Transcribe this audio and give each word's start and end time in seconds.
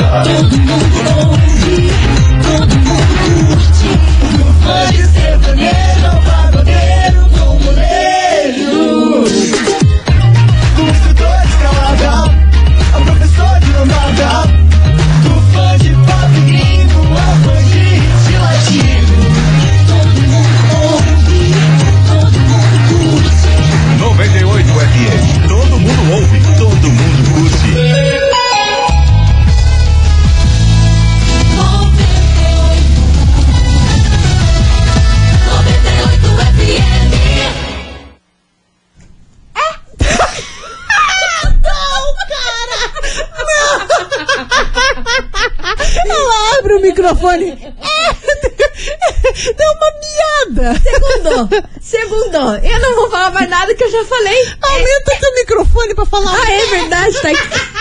Todo 0.00 1.39
eu 53.90 54.02
já 54.02 54.04
falei. 54.08 54.48
Aumenta 54.62 55.16
teu 55.20 55.34
microfone 55.34 55.94
pra 55.94 56.06
falar. 56.06 56.32
Ah, 56.34 56.50
é 56.52 56.66
verdade, 56.66 57.20
tá 57.20 57.28
aqui. 57.28 57.40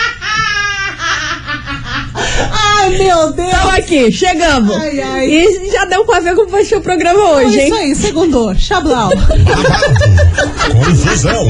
Ai, 2.51 2.89
meu 2.97 3.31
Deus. 3.33 3.47
Então 3.49 3.69
aqui, 3.71 4.11
chegamos. 4.11 4.75
Ai, 4.75 4.99
ai. 5.01 5.27
E 5.29 5.71
já 5.71 5.85
deu 5.85 6.03
pra 6.05 6.19
ver 6.19 6.35
como 6.35 6.49
vai 6.49 6.63
ser 6.65 6.77
o 6.77 6.81
programa 6.81 7.19
É 7.19 7.23
hoje, 7.45 7.49
isso 7.65 7.75
hein? 7.75 7.83
aí, 7.83 7.95
segundou. 7.95 8.55
Chablau. 8.55 9.09
Confusão 10.71 11.49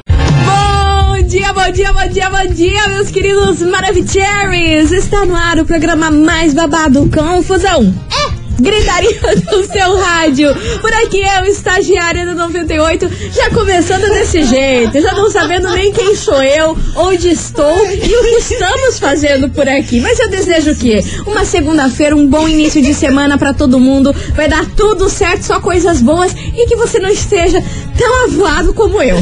Dia, 1.31 1.53
bom 1.53 1.71
dia, 1.71 1.93
bom 1.93 2.07
dia, 2.09 2.29
bom 2.29 2.53
dia, 2.53 2.89
meus 2.89 3.09
queridos 3.09 3.61
Maravicheries! 3.61 4.91
Está 4.91 5.25
no 5.25 5.33
ar 5.33 5.59
o 5.59 5.65
programa 5.65 6.11
mais 6.11 6.53
babado 6.53 7.09
Confusão. 7.09 7.95
É! 8.11 8.40
Gritaria 8.61 9.19
do 9.49 9.65
seu 9.65 9.97
rádio. 9.97 10.49
Por 10.79 10.93
aqui 10.93 11.19
eu, 11.19 11.45
estagiária 11.45 12.25
do 12.25 12.35
98, 12.35 13.09
já 13.33 13.49
começando 13.49 14.07
desse 14.09 14.43
jeito, 14.43 15.01
já 15.01 15.13
não 15.13 15.31
sabendo 15.31 15.69
nem 15.71 15.91
quem 15.91 16.15
sou 16.15 16.41
eu, 16.43 16.77
onde 16.95 17.29
estou 17.29 17.85
e 17.91 18.15
o 18.15 18.21
que 18.21 18.53
estamos 18.53 18.99
fazendo 18.99 19.49
por 19.49 19.67
aqui. 19.67 19.99
Mas 19.99 20.19
eu 20.19 20.29
desejo 20.29 20.71
o 20.71 20.75
quê? 20.75 21.03
Uma 21.25 21.43
segunda-feira, 21.43 22.15
um 22.15 22.27
bom 22.27 22.47
início 22.47 22.81
de 22.81 22.93
semana 22.93 23.37
pra 23.37 23.53
todo 23.53 23.79
mundo. 23.79 24.15
Vai 24.35 24.47
dar 24.47 24.65
tudo 24.77 25.09
certo, 25.09 25.43
só 25.43 25.59
coisas 25.59 26.01
boas 26.01 26.31
e 26.33 26.67
que 26.67 26.75
você 26.75 26.99
não 26.99 27.09
esteja 27.09 27.63
tão 27.97 28.25
avoado 28.25 28.73
como 28.73 29.01
eu. 29.01 29.15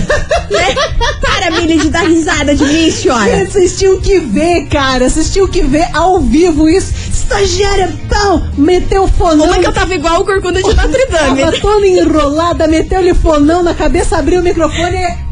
Né? 0.50 0.76
Para, 1.22 1.52
Milly, 1.52 1.78
de 1.78 1.90
dar 1.90 2.08
risada 2.08 2.56
de 2.56 2.66
mim, 2.66 2.92
senhora. 2.92 3.46
Vocês 3.46 3.78
tinham 3.78 4.00
que 4.02 4.20
ver, 4.20 4.68
cara. 4.68 5.10
Vocês 5.10 5.32
tinham 5.32 5.48
que 5.48 5.62
ver 5.62 5.88
ao 5.94 6.20
vivo 6.20 6.68
isso. 6.68 6.92
Estagiária, 7.30 7.94
pão, 8.10 8.50
meteu 8.58 9.08
fonão. 9.08 9.46
Uma 9.46 9.60
que 9.60 9.68
eu 9.68 9.72
tava 9.72 9.94
igual 9.94 10.22
o 10.22 10.26
Corcunda 10.26 10.64
de 10.64 10.74
Notre 10.74 11.06
Dame. 11.06 11.42
Tava 11.42 11.60
toda 11.62 11.86
enrolada, 11.86 12.68
meteu-lhe 12.68 13.14
fonão 13.14 13.62
na 13.62 13.76
cabeça, 13.76 14.18
abriu 14.18 14.40
o 14.40 14.44
microfone 14.44 14.98
e... 14.98 15.30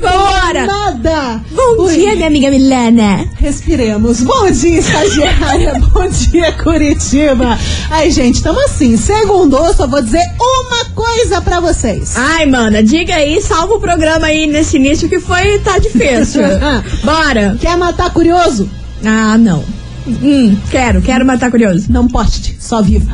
Vambora! 0.00 0.66
Nada! 0.66 1.40
Bom 1.50 1.84
Ui, 1.84 1.94
dia, 1.94 2.14
minha 2.14 2.26
amiga 2.26 2.50
Milana. 2.50 3.26
Respiremos. 3.36 4.22
Bom 4.22 4.50
dia, 4.50 4.78
estagiária. 4.78 5.74
Bom 5.92 6.08
dia, 6.08 6.52
Curitiba. 6.52 7.58
Ai, 7.90 8.10
gente, 8.10 8.42
tamo 8.42 8.60
assim. 8.60 8.96
Segundou, 8.96 9.72
só 9.74 9.86
vou 9.86 10.02
dizer 10.02 10.24
uma 10.40 10.84
coisa 10.94 11.40
pra 11.40 11.60
vocês. 11.60 12.14
Ai, 12.16 12.46
mana, 12.46 12.82
diga 12.82 13.16
aí, 13.16 13.40
salva 13.40 13.74
o 13.74 13.80
programa 13.80 14.26
aí 14.26 14.46
nesse 14.46 14.76
início 14.76 15.08
que 15.08 15.20
foi, 15.20 15.58
tá 15.60 15.78
difícil. 15.78 16.42
Bora! 17.04 17.56
Quer 17.60 17.76
matar 17.76 18.12
curioso? 18.12 18.68
Ah, 19.04 19.36
não. 19.38 19.64
Hum, 20.06 20.56
quero, 20.70 21.02
quero 21.02 21.26
matar 21.26 21.50
curioso. 21.50 21.86
Não 21.90 22.06
poste, 22.06 22.56
só 22.60 22.80
viva. 22.80 23.12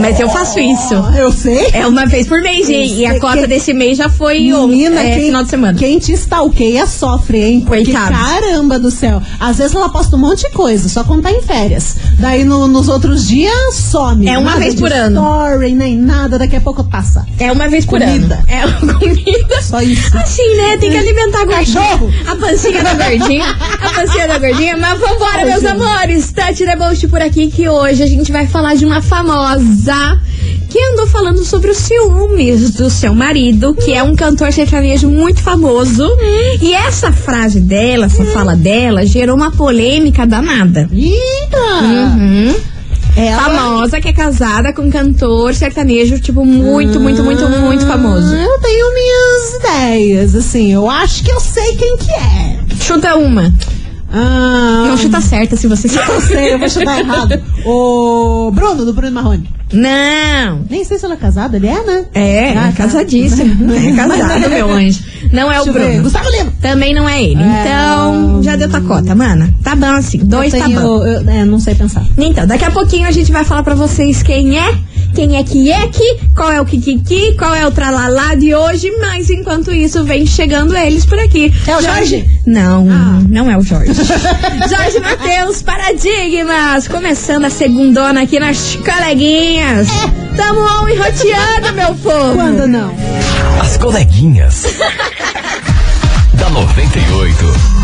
Mas 0.00 0.20
eu 0.20 0.28
faço 0.28 0.58
isso. 0.60 0.94
Eu 1.16 1.32
sei. 1.32 1.68
É 1.72 1.86
uma 1.86 2.06
vez 2.06 2.26
por 2.26 2.40
mês, 2.40 2.68
Eu 2.68 2.74
e, 2.76 3.00
e 3.00 3.06
a 3.06 3.18
cota 3.18 3.38
que- 3.38 3.46
desse 3.46 3.72
mês 3.72 3.98
já 3.98 4.08
foi 4.08 4.38
Menina, 4.40 5.00
é, 5.00 5.14
quem, 5.16 5.24
final 5.26 5.42
de 5.42 5.50
semana. 5.50 5.78
quem 5.78 5.98
te 5.98 6.12
stalkeia 6.12 6.86
sofre, 6.86 7.42
hein? 7.42 7.60
Porque 7.66 7.84
Coitado. 7.92 8.12
caramba 8.14 8.78
do 8.78 8.90
céu. 8.90 9.20
Às 9.40 9.58
vezes 9.58 9.74
ela 9.74 9.88
posta 9.88 10.16
um 10.16 10.18
monte 10.18 10.42
de 10.48 10.50
coisa, 10.50 10.88
só 10.88 11.02
quando 11.04 11.22
tá 11.22 11.32
em 11.32 11.42
férias. 11.42 11.96
Daí 12.18 12.44
no- 12.44 12.68
nos 12.68 12.88
outros 12.88 13.26
dias 13.26 13.74
some. 13.74 14.28
É 14.28 14.38
uma 14.38 14.56
vez 14.56 14.74
por 14.74 14.92
ano. 14.92 15.20
Story, 15.20 15.74
nem 15.74 15.96
nada, 15.96 16.38
daqui 16.38 16.56
a 16.56 16.60
pouco 16.60 16.84
passa. 16.84 17.26
É 17.38 17.50
uma 17.50 17.68
vez 17.68 17.84
por 17.84 17.98
Comida. 18.00 18.36
ano. 18.36 18.44
É 18.48 18.64
comida. 18.98 19.62
Só 19.62 19.80
isso. 19.82 20.16
Assim, 20.16 20.56
né? 20.56 20.76
Tem 20.78 20.90
que 20.90 20.96
alimentar 20.98 21.42
a 21.42 21.44
gordinha. 21.44 21.80
Cachorro. 21.82 22.10
A 22.26 22.36
pancinha 22.36 22.82
da 22.82 22.94
gordinha. 22.94 23.44
A 23.82 23.90
pancinha 23.90 24.28
da 24.28 24.38
gordinha. 24.38 24.76
Mas 24.76 24.98
vambora, 24.98 25.38
Ai, 25.38 25.44
meus 25.44 25.60
gente. 25.62 25.66
amores. 25.72 26.32
Tati 26.32 26.64
Deboche 26.64 27.08
por 27.08 27.20
aqui, 27.20 27.48
que 27.50 27.68
hoje 27.68 28.02
a 28.02 28.06
gente 28.06 28.30
vai 28.32 28.46
falar 28.46 28.74
de 28.74 28.84
uma 28.84 29.00
famosa 29.24 30.20
que 30.68 30.78
andou 30.92 31.06
falando 31.06 31.44
sobre 31.44 31.70
os 31.70 31.78
ciúmes 31.78 32.72
do 32.72 32.90
seu 32.90 33.14
marido, 33.14 33.74
que 33.74 33.92
é 33.94 34.02
um 34.02 34.14
cantor 34.14 34.52
sertanejo 34.52 35.08
muito 35.08 35.40
famoso. 35.40 36.06
E 36.60 36.74
essa 36.74 37.10
frase 37.10 37.60
dela, 37.60 38.06
essa 38.06 38.24
fala 38.26 38.54
dela, 38.54 39.06
gerou 39.06 39.36
uma 39.36 39.50
polêmica 39.50 40.26
danada. 40.26 40.88
Eita! 40.92 41.84
Uhum. 41.84 42.54
Ela... 43.16 43.42
Famosa, 43.42 44.00
que 44.00 44.08
é 44.08 44.12
casada 44.12 44.72
com 44.72 44.82
um 44.82 44.90
cantor 44.90 45.54
sertanejo, 45.54 46.18
tipo, 46.18 46.44
muito, 46.44 46.98
muito, 46.98 47.22
muito, 47.22 47.48
muito 47.48 47.86
famoso. 47.86 48.34
Eu 48.34 48.58
tenho 48.58 48.92
minhas 48.92 49.54
ideias, 49.54 50.34
assim. 50.34 50.72
Eu 50.72 50.90
acho 50.90 51.22
que 51.22 51.30
eu 51.30 51.40
sei 51.40 51.76
quem 51.76 51.96
que 51.96 52.10
é. 52.10 52.58
Chuta 52.80 53.14
uma. 53.14 53.54
Ah, 54.12 54.84
Não 54.88 54.96
chuta 54.96 55.20
certa 55.20 55.56
se 55.56 55.66
você 55.66 55.88
Eu 55.88 56.20
sei, 56.20 56.54
eu 56.54 56.58
vou 56.58 56.68
chutar 56.68 57.00
errado. 57.00 57.40
O 57.66 58.50
Bruno, 58.52 58.84
do 58.84 58.92
Bruno 58.92 59.12
Marrone. 59.12 59.48
Não. 59.72 60.64
Nem 60.68 60.84
sei 60.84 60.98
se 60.98 61.04
ela 61.04 61.14
é 61.14 61.16
casada, 61.16 61.56
ele 61.56 61.66
é, 61.66 61.82
né? 61.82 62.04
É, 62.14 62.50
Ah, 62.52 62.66
tá. 62.66 62.72
casadíssimo. 62.84 63.72
É 63.72 63.92
casado, 63.96 64.50
meu 64.50 64.70
anjo. 64.70 65.02
Não 65.34 65.50
é 65.52 65.60
o 65.60 65.66
eu 65.66 65.72
ver. 65.72 65.86
Bruno. 65.88 66.02
Gustavo 66.04 66.30
Lima. 66.30 66.52
Também 66.62 66.94
não 66.94 67.08
é 67.08 67.22
ele. 67.22 67.42
É. 67.42 67.62
Então, 67.62 68.42
já 68.42 68.56
deu 68.56 68.68
tua 68.70 68.80
cota, 68.80 69.14
mana. 69.14 69.52
Tá 69.62 69.74
bom 69.74 69.86
assim. 69.92 70.18
Dois 70.18 70.52
eu 70.54 70.60
tá 70.60 70.66
tenho, 70.66 70.80
bom. 70.80 71.04
eu- 71.04 71.28
é, 71.28 71.44
não 71.44 71.58
sei 71.58 71.74
pensar. 71.74 72.04
Então, 72.16 72.46
daqui 72.46 72.64
a 72.64 72.70
pouquinho 72.70 73.06
a 73.08 73.10
gente 73.10 73.30
vai 73.32 73.44
falar 73.44 73.62
pra 73.62 73.74
vocês 73.74 74.22
quem 74.22 74.58
é, 74.58 74.74
quem 75.14 75.36
é 75.36 75.42
que 75.44 75.70
é 75.70 75.86
que, 75.88 76.18
qual 76.34 76.50
é 76.50 76.60
o 76.60 76.64
Kikiki, 76.64 77.36
qual 77.36 77.54
é 77.54 77.66
o 77.66 77.70
tralalá 77.70 78.34
de 78.34 78.54
hoje, 78.54 78.90
mas 79.00 79.28
enquanto 79.30 79.72
isso 79.72 80.04
vem 80.04 80.24
chegando 80.26 80.76
eles 80.76 81.04
por 81.04 81.18
aqui. 81.18 81.52
É 81.66 81.76
o 81.76 81.82
Jorge? 81.82 82.28
Não, 82.46 82.86
Ah. 82.90 83.22
não 83.28 83.50
é 83.50 83.56
o 83.56 83.62
Jorge. 83.62 83.92
Jorge 84.68 85.00
Matheus, 85.00 85.62
Paradigmas, 85.62 86.88
começando 86.88 87.44
a 87.44 87.50
segundona 87.50 88.22
aqui 88.22 88.38
nas 88.40 88.76
coleguinhas. 88.76 89.88
Tamo 90.36 90.60
on 90.60 90.88
e 90.88 90.96
roteando, 90.96 91.72
meu 91.74 91.94
povo. 91.96 92.34
Quando 92.34 92.66
não? 92.66 92.92
As 93.60 93.76
coleguinhas. 93.76 94.64
da 96.34 96.48
98. 96.50 97.74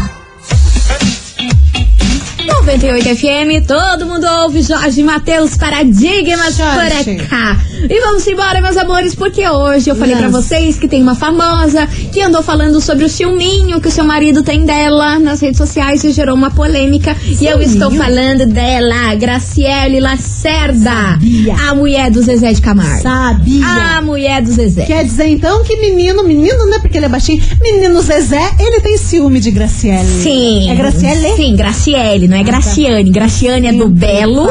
98 2.64 3.16
FM, 3.16 3.66
todo 3.66 4.04
mundo 4.04 4.26
ouve 4.42 4.60
Jorge 4.62 5.02
Matheus 5.02 5.56
Paradigmas 5.56 6.56
Jorge. 6.56 7.16
por 7.16 7.26
cá. 7.28 7.56
E 7.88 8.00
vamos 8.00 8.26
embora, 8.26 8.60
meus 8.60 8.76
amores, 8.76 9.14
porque 9.14 9.48
hoje 9.48 9.88
eu 9.88 9.96
falei 9.96 10.14
pra 10.14 10.28
vocês 10.28 10.78
que 10.78 10.86
tem 10.86 11.02
uma 11.02 11.14
famosa 11.14 11.86
que 12.12 12.20
andou 12.20 12.42
falando 12.42 12.78
sobre 12.78 13.06
o 13.06 13.08
ciúminho 13.08 13.80
que 13.80 13.88
o 13.88 13.90
seu 13.90 14.04
marido 14.04 14.42
tem 14.42 14.66
dela 14.66 15.18
nas 15.18 15.40
redes 15.40 15.56
sociais 15.56 16.04
e 16.04 16.12
gerou 16.12 16.34
uma 16.36 16.50
polêmica. 16.50 17.16
E 17.40 17.46
eu 17.46 17.62
estou 17.62 17.90
falando 17.92 18.44
dela, 18.44 19.14
Graciele 19.14 19.98
Lacerda, 19.98 20.90
Sabia. 20.90 21.54
a 21.70 21.74
mulher 21.74 22.10
do 22.10 22.20
Zezé 22.20 22.52
de 22.52 22.60
Camargo. 22.60 23.02
Sabia. 23.02 23.66
A 23.66 24.02
mulher 24.02 24.42
do 24.42 24.52
Zezé. 24.52 24.84
Quer 24.84 25.04
dizer 25.04 25.28
então 25.28 25.64
que 25.64 25.76
menino, 25.76 26.22
menino, 26.22 26.66
né? 26.66 26.78
Porque 26.78 26.98
ele 26.98 27.06
é 27.06 27.08
baixinho. 27.08 27.42
Menino 27.62 28.02
Zezé, 28.02 28.52
ele 28.58 28.80
tem 28.82 28.98
ciúme 28.98 29.40
de 29.40 29.50
Graciele. 29.50 30.22
Sim. 30.22 30.70
É 30.70 30.74
Graciele? 30.74 31.34
Sim, 31.36 31.56
Graciele, 31.56 32.28
não 32.28 32.36
é 32.36 32.42
Graciane. 32.60 33.10
Graciane 33.10 33.66
é 33.68 33.72
do 33.72 33.88
Belo. 33.88 34.48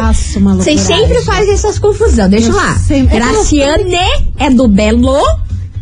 Vocês 0.57 0.81
sempre 0.81 1.21
fazem 1.23 1.53
essas 1.53 1.77
confusões, 1.79 2.29
deixa 2.29 2.49
Eu 2.49 2.55
lá. 2.55 2.75
Graciane 3.11 3.95
é 4.37 4.49
do 4.49 4.67
Belo 4.67 5.17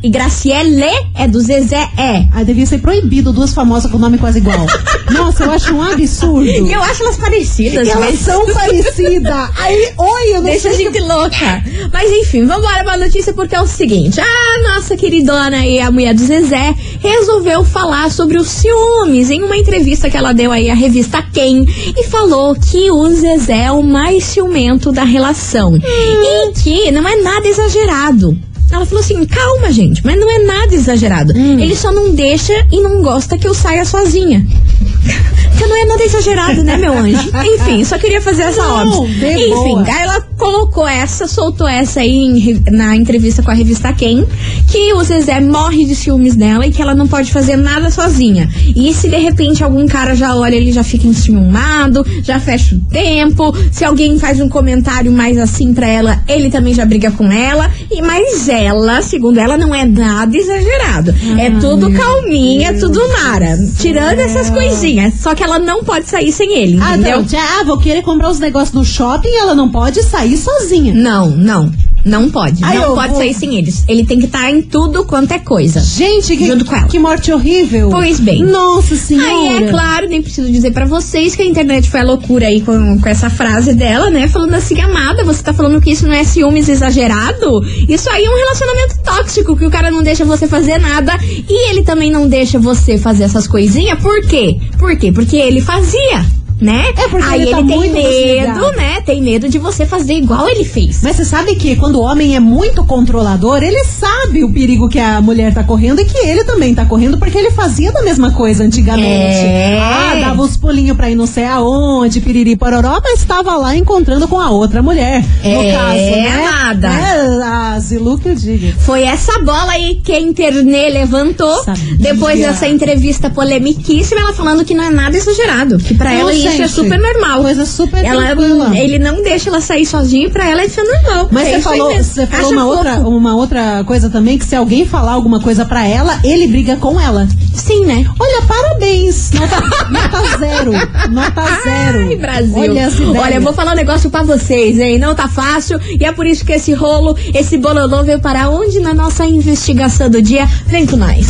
e 0.03 0.09
Graciele 0.09 0.83
é 1.15 1.27
do 1.27 1.39
Zezé 1.39 1.89
é. 1.97 2.25
Ah, 2.31 2.43
devia 2.43 2.65
ser 2.65 2.79
proibido 2.79 3.33
duas 3.33 3.53
famosas 3.53 3.91
com 3.91 3.97
nome 3.97 4.17
quase 4.17 4.39
igual. 4.39 4.65
Nossa, 5.11 5.45
eu 5.45 5.51
acho 5.51 5.73
um 5.73 5.81
absurdo. 5.81 6.45
E 6.45 6.71
eu 6.71 6.81
acho 6.81 7.03
elas 7.03 7.17
parecidas, 7.17 7.87
Elas 7.87 8.11
mas... 8.11 8.19
são 8.19 8.45
parecidas. 8.45 9.49
Aí, 9.57 9.93
oi, 9.97 10.29
eu 10.29 10.35
não 10.35 10.43
Deixa 10.43 10.69
a 10.69 10.73
sei 10.73 10.85
gente 10.85 10.99
louca. 10.99 11.63
Mas 11.91 12.11
enfim, 12.11 12.45
vambora 12.45 12.83
pra 12.83 12.97
notícia 12.97 13.33
porque 13.33 13.55
é 13.55 13.61
o 13.61 13.67
seguinte: 13.67 14.19
a 14.19 14.73
nossa 14.73 14.95
queridona 14.95 15.65
e 15.65 15.79
a 15.79 15.91
mulher 15.91 16.13
do 16.13 16.21
Zezé 16.21 16.75
resolveu 16.99 17.63
falar 17.63 18.11
sobre 18.11 18.37
os 18.37 18.47
ciúmes 18.47 19.29
em 19.31 19.41
uma 19.43 19.57
entrevista 19.57 20.09
que 20.09 20.17
ela 20.17 20.33
deu 20.33 20.51
aí 20.51 20.69
à 20.69 20.75
revista 20.75 21.23
Quem 21.33 21.65
e 21.95 22.03
falou 22.03 22.55
que 22.55 22.91
o 22.91 23.09
Zezé 23.09 23.63
é 23.63 23.71
o 23.71 23.81
mais 23.81 24.23
ciumento 24.23 24.91
da 24.91 25.03
relação 25.03 25.75
e 25.75 26.51
que 26.53 26.91
não 26.91 27.07
é 27.07 27.15
nada 27.17 27.47
exagerado. 27.47 28.37
Ela 28.71 28.85
falou 28.85 29.03
assim: 29.03 29.25
calma, 29.25 29.71
gente, 29.71 30.01
mas 30.05 30.19
não 30.19 30.29
é 30.29 30.39
nada 30.39 30.75
exagerado. 30.75 31.31
Ele 31.61 31.75
só 31.75 31.91
não 31.91 32.13
deixa 32.13 32.53
e 32.71 32.81
não 32.81 33.01
gosta 33.01 33.37
que 33.37 33.47
eu 33.47 33.53
saia 33.53 33.85
sozinha. 33.85 34.45
Porque 35.49 35.65
não 35.65 35.75
é 35.75 35.85
nada 35.85 36.03
exagerado, 36.03 36.63
né, 36.63 36.77
meu 36.77 36.93
anjo? 36.93 37.31
Enfim, 37.43 37.83
só 37.83 37.97
queria 37.97 38.21
fazer 38.21 38.43
essa 38.43 38.61
Não, 38.61 39.07
Enfim, 39.07 39.49
boa. 39.49 39.83
Aí 39.87 40.03
ela 40.03 40.26
colocou 40.37 40.87
essa, 40.87 41.27
soltou 41.27 41.67
essa 41.67 42.01
aí 42.01 42.11
em 42.15 42.63
na 42.71 42.95
entrevista 42.95 43.41
com 43.41 43.51
a 43.51 43.53
revista 43.53 43.91
Quem, 43.93 44.25
que 44.69 44.93
o 44.93 45.03
Zezé 45.03 45.39
morre 45.41 45.85
de 45.85 45.95
ciúmes 45.95 46.35
dela 46.35 46.65
e 46.65 46.71
que 46.71 46.81
ela 46.81 46.93
não 46.93 47.07
pode 47.07 47.31
fazer 47.31 47.55
nada 47.55 47.89
sozinha. 47.89 48.49
E 48.75 48.93
se 48.93 49.09
de 49.09 49.17
repente 49.17 49.63
algum 49.63 49.87
cara 49.87 50.15
já 50.15 50.35
olha, 50.35 50.55
ele 50.55 50.71
já 50.71 50.83
fica 50.83 51.07
enciumado, 51.07 52.05
já 52.23 52.39
fecha 52.39 52.75
o 52.75 52.79
tempo. 52.91 53.53
Se 53.71 53.83
alguém 53.83 54.19
faz 54.19 54.39
um 54.39 54.47
comentário 54.49 55.11
mais 55.11 55.37
assim 55.37 55.73
pra 55.73 55.87
ela, 55.87 56.21
ele 56.27 56.49
também 56.49 56.73
já 56.73 56.85
briga 56.85 57.11
com 57.11 57.31
ela. 57.31 57.69
E 57.91 58.01
mas 58.01 58.47
ela, 58.47 59.01
segundo 59.01 59.39
ela, 59.39 59.57
não 59.57 59.73
é 59.73 59.85
nada 59.85 60.37
exagerado. 60.37 61.13
é 61.39 61.49
tudo 61.59 61.91
calminha, 61.91 62.77
tudo 62.79 62.99
mara. 63.23 63.57
Tirando 63.79 64.19
essas 64.19 64.49
coisinhas. 64.49 65.15
Só 65.15 65.33
que 65.33 65.43
ela 65.43 65.57
não 65.57 65.83
pode 65.83 66.07
sair 66.07 66.31
sem 66.31 66.53
ele, 66.53 66.77
Ah, 66.81 66.93
entendeu? 66.95 67.21
não. 67.21 67.27
Já, 67.27 67.63
vou 67.65 67.77
querer 67.79 68.01
comprar 68.03 68.29
os 68.29 68.39
negócios 68.39 68.73
no 68.73 68.85
shopping 68.85 69.29
e 69.29 69.37
ela 69.37 69.55
não 69.55 69.69
pode 69.69 70.03
sair 70.03 70.26
sozinha. 70.35 70.93
Não, 70.93 71.29
não. 71.29 71.71
Não 72.05 72.29
pode. 72.29 72.63
Ai, 72.63 72.77
não 72.77 72.95
pode 72.95 73.09
vou- 73.09 73.17
sair 73.17 73.33
sem 73.33 73.57
eles. 73.57 73.83
Ele 73.85 74.05
tem 74.05 74.17
que 74.17 74.27
estar 74.27 74.49
em 74.49 74.61
tudo 74.61 75.03
quanto 75.03 75.33
é 75.33 75.39
coisa. 75.39 75.81
Gente, 75.81 76.37
que, 76.37 76.47
Junto 76.47 76.63
com 76.63 76.73
ela. 76.73 76.87
que 76.87 76.97
morte 76.97 77.33
horrível. 77.33 77.89
Pois 77.89 78.17
bem. 78.19 78.43
Nossa 78.43 78.95
senhora. 78.95 79.29
Aí 79.29 79.63
é 79.65 79.69
claro, 79.69 80.07
nem 80.07 80.21
preciso 80.21 80.49
dizer 80.49 80.71
pra 80.71 80.85
vocês 80.85 81.35
que 81.35 81.41
a 81.41 81.45
internet 81.45 81.89
foi 81.89 81.99
a 81.99 82.03
loucura 82.05 82.47
aí 82.47 82.61
com, 82.61 82.97
com 83.01 83.09
essa 83.09 83.29
frase 83.29 83.73
dela, 83.73 84.09
né? 84.09 84.25
Falando 84.29 84.53
assim, 84.53 84.79
amada, 84.79 85.25
você 85.25 85.43
tá 85.43 85.51
falando 85.53 85.81
que 85.81 85.91
isso 85.91 86.07
não 86.07 86.13
é 86.13 86.23
ciúmes 86.23 86.69
exagerado? 86.69 87.61
Isso 87.89 88.09
aí 88.09 88.23
é 88.23 88.29
um 88.29 88.37
relacionamento 88.37 88.99
tóxico, 89.03 89.57
que 89.57 89.65
o 89.65 89.69
cara 89.71 89.91
não 89.91 90.01
deixa 90.01 90.23
você 90.23 90.47
fazer 90.47 90.77
nada 90.77 91.13
e 91.25 91.71
ele 91.71 91.83
também 91.83 92.09
não 92.09 92.29
deixa 92.29 92.57
você 92.57 92.97
fazer 92.97 93.25
essas 93.25 93.47
coisinhas. 93.47 93.99
Por 93.99 94.21
quê? 94.21 94.55
Por 94.79 94.95
quê? 94.97 95.11
Porque 95.11 95.35
ele 95.35 95.59
fazia. 95.59 96.25
Né? 96.59 96.85
É 96.97 97.07
porque 97.07 97.25
Aí 97.27 97.41
ele 97.43 97.51
tá 97.51 97.57
tem 97.57 97.65
muito 97.65 97.93
medo, 97.93 98.07
desligado. 98.09 98.71
né? 98.75 99.01
Tem 99.05 99.21
medo 99.21 99.47
de 99.47 99.59
você 99.59 99.85
fazer 99.85 100.13
igual 100.13 100.47
ele 100.49 100.63
fez. 100.65 101.01
Mas 101.03 101.15
você 101.15 101.25
sabe 101.25 101.55
que 101.55 101.75
quando 101.75 101.95
o 101.95 102.01
homem 102.01 102.35
é 102.35 102.39
muito 102.39 102.83
controlador, 102.85 103.61
ele 103.61 103.83
sabe 103.83 104.43
o 104.43 104.51
perigo 104.51 104.89
que 104.89 104.99
a 104.99 105.21
mulher 105.21 105.53
tá 105.53 105.63
correndo 105.63 106.01
e 106.01 106.05
que 106.05 106.17
ele 106.17 106.43
também 106.43 106.73
tá 106.73 106.83
correndo, 106.85 107.17
porque 107.17 107.37
ele 107.37 107.51
fazia 107.51 107.91
da 107.91 108.01
mesma 108.01 108.31
coisa 108.31 108.63
antigamente. 108.63 109.07
É. 109.45 109.77
Ah, 109.79 110.15
dava 110.19 110.41
os 110.41 110.57
pulinhos 110.57 110.97
pra 110.97 111.09
ir 111.09 111.15
não 111.15 111.27
sei 111.27 111.45
aonde, 111.45 112.21
piriri 112.21 112.55
pororó, 112.55 112.99
mas 113.03 113.23
tava 113.23 113.55
lá 113.55 113.75
encontrando 113.75 114.27
com 114.27 114.39
a 114.39 114.49
outra 114.49 114.81
mulher. 114.81 115.23
É, 115.43 115.53
no 115.55 115.77
caso, 115.77 115.93
né? 115.95 116.45
amada. 116.47 116.87
É, 116.87 117.43
a 117.43 117.79
Zilu 117.79 118.17
que 118.17 118.29
eu 118.29 118.35
digo. 118.35 118.73
Foi 118.79 119.03
essa 119.03 119.39
bola 119.39 119.73
aí 119.73 120.01
que 120.03 120.11
a 120.11 120.19
Internê 120.19 120.89
levantou 120.89 121.63
Sabia. 121.63 121.97
depois 121.99 122.39
dessa 122.39 122.67
entrevista 122.67 123.29
polemiquíssima, 123.29 124.21
ela 124.21 124.33
falando 124.33 124.65
que 124.65 124.73
não 124.73 124.83
é 124.83 124.89
nada 124.89 125.15
exagerado, 125.15 125.77
que 125.77 125.93
pra 125.93 126.11
Não, 126.11 126.19
ela 126.21 126.33
isso 126.47 126.61
é 126.61 126.67
gente, 126.67 126.75
super 126.75 126.99
normal. 126.99 127.41
coisa 127.43 127.65
super 127.65 128.03
ela, 128.03 128.25
tranquila. 128.25 128.77
Ele 128.77 128.99
não 128.99 129.21
deixa 129.21 129.49
ela 129.49 129.61
sair 129.61 129.85
sozinha, 129.85 130.29
pra 130.29 130.49
ela 130.49 130.65
isso 130.65 130.79
é 130.79 130.83
normal. 130.83 131.29
Mas 131.31 131.47
É 131.47 131.53
você 131.53 131.61
falou, 131.61 131.95
você 131.95 132.27
falou 132.27 132.51
uma 132.51 132.65
outra, 132.65 132.93
uma 132.99 133.35
outra 133.35 133.83
coisa 133.85 134.09
também, 134.09 134.37
que 134.37 134.45
se 134.45 134.55
alguém 134.55 134.85
falar 134.85 135.13
alguma 135.13 135.39
coisa 135.39 135.65
pra 135.65 135.85
ela, 135.85 136.19
ele 136.23 136.47
briga 136.47 136.77
com 136.77 136.99
ela. 136.99 137.27
Sim, 137.53 137.85
né? 137.85 138.05
Olha, 138.19 138.41
parabéns. 138.43 139.31
Nota, 139.31 139.61
nota 139.89 140.37
zero. 140.37 140.71
Nota 141.09 141.43
zero. 141.63 142.07
Ai, 142.09 142.15
Brasil. 142.15 142.57
Olha. 142.57 142.91
Olha, 143.21 143.35
eu 143.35 143.41
vou 143.41 143.53
falar 143.53 143.73
um 143.73 143.75
negócio 143.75 144.09
pra 144.09 144.23
vocês, 144.23 144.79
hein? 144.79 144.97
Não 144.97 145.15
tá 145.15 145.27
fácil. 145.27 145.79
E 145.99 146.05
é 146.05 146.11
por 146.11 146.25
isso 146.25 146.45
que 146.45 146.53
esse 146.53 146.73
rolo, 146.73 147.17
esse 147.33 147.57
bololô 147.57 148.03
veio 148.03 148.19
para 148.19 148.49
onde 148.49 148.79
na 148.79 148.93
nossa 148.93 149.25
investigação 149.25 150.09
do 150.09 150.21
dia. 150.21 150.47
Vem 150.67 150.85
com 150.85 150.95
nós. 150.95 151.27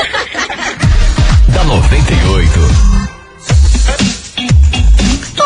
da 1.54 1.64
98. 1.64 3.19